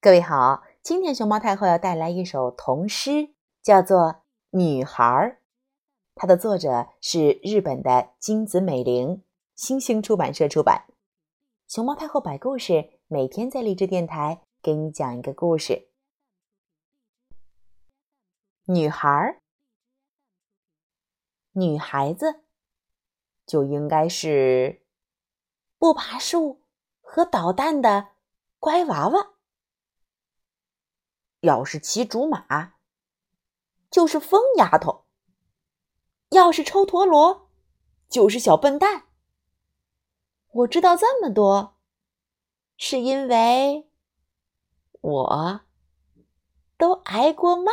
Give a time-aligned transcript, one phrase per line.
[0.00, 3.98] 各位好，今天熊猫太后要带来一首童诗，叫做
[4.50, 5.30] 《女孩儿》，
[6.14, 9.24] 它的作者是日本的金子美玲，
[9.56, 10.84] 星星出版社出版。
[11.66, 15.88] 熊猫太后摆故事，每天在励志电台给你讲一个故事。
[18.66, 19.42] 女孩儿，
[21.54, 22.44] 女孩子
[23.44, 24.82] 就应该是
[25.76, 26.62] 不爬树
[27.00, 28.10] 和捣蛋的
[28.60, 29.32] 乖娃娃。
[31.40, 32.74] 要是骑竹马，
[33.90, 35.04] 就是疯丫头；
[36.30, 37.50] 要是抽陀螺，
[38.08, 39.04] 就是小笨蛋。
[40.50, 41.76] 我知道这么多，
[42.76, 43.88] 是因为
[45.00, 45.60] 我
[46.76, 47.72] 都挨过骂。